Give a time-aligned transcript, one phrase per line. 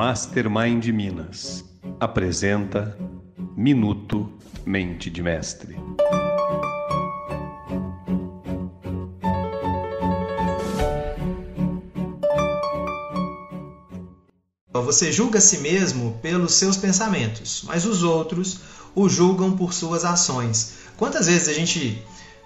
[0.00, 1.62] Mastermind Minas
[2.00, 2.96] apresenta
[3.54, 4.32] Minuto
[4.64, 5.76] Mente de Mestre.
[14.72, 18.60] Você julga a si mesmo pelos seus pensamentos, mas os outros
[18.94, 20.76] o julgam por suas ações.
[20.96, 22.02] Quantas vezes a gente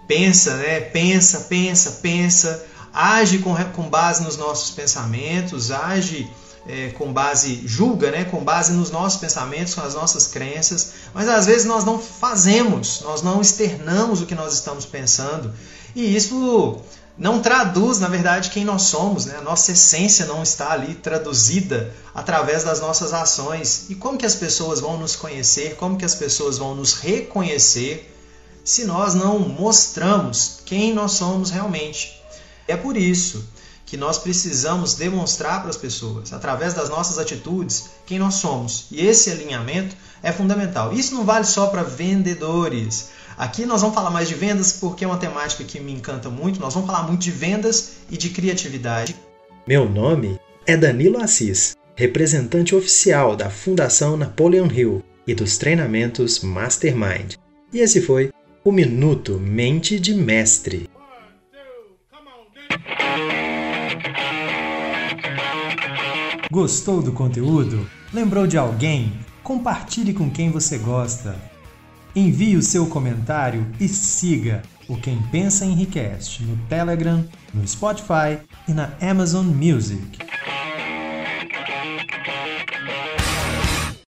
[0.09, 0.80] pensa, né?
[0.80, 6.29] Pensa, pensa, pensa, age com, com base nos nossos pensamentos, age
[6.67, 8.25] é, com base, julga, né?
[8.25, 13.00] Com base nos nossos pensamentos, com as nossas crenças, mas às vezes nós não fazemos,
[13.03, 15.53] nós não externamos o que nós estamos pensando
[15.95, 16.81] e isso
[17.17, 19.36] não traduz, na verdade, quem nós somos, né?
[19.36, 23.86] A nossa essência não está ali traduzida através das nossas ações.
[23.89, 25.77] E como que as pessoas vão nos conhecer?
[25.77, 28.13] Como que as pessoas vão nos reconhecer
[28.64, 32.20] se nós não mostramos quem nós somos realmente?
[32.67, 33.44] É por isso
[33.86, 38.86] que nós precisamos demonstrar para as pessoas, através das nossas atitudes, quem nós somos.
[38.91, 40.92] E esse alinhamento é fundamental.
[40.92, 43.10] Isso não vale só para vendedores.
[43.36, 46.60] Aqui nós vamos falar mais de vendas porque é uma temática que me encanta muito.
[46.60, 49.16] Nós vamos falar muito de vendas e de criatividade.
[49.66, 57.34] Meu nome é Danilo Assis, representante oficial da Fundação Napoleon Hill e dos treinamentos Mastermind.
[57.72, 58.30] E esse foi
[58.64, 60.88] o Minuto Mente de Mestre.
[66.55, 67.84] Gostou do conteúdo?
[68.12, 69.12] Lembrou de alguém?
[69.42, 71.34] Compartilhe com quem você gosta.
[72.14, 78.38] Envie o seu comentário e siga o Quem Pensa Enriquece no Telegram, no Spotify
[78.69, 80.16] e na Amazon Music.